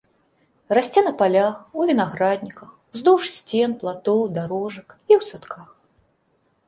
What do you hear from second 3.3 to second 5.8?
сцен, платоў, дарожак і ў садках.